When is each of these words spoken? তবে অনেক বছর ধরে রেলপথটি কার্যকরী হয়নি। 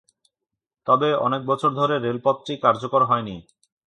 তবে 0.87 1.09
অনেক 1.17 1.41
বছর 1.45 1.69
ধরে 1.79 1.95
রেলপথটি 1.97 2.53
কার্যকরী 2.57 3.05
হয়নি। 3.07 3.35